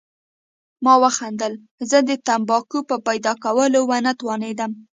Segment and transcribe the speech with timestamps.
[0.83, 1.53] ما وخندل،
[1.89, 4.71] زه د تمباکو په پیدا کولو ونه توانېدم.